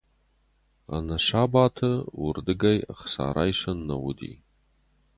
Ӕнӕ 0.97 1.17
сабаты 1.25 1.91
уырдыгӕй 2.21 2.77
ӕхца 2.91 3.25
райсӕн 3.35 3.79
нӕ 3.87 3.95
уыди. 4.07 4.33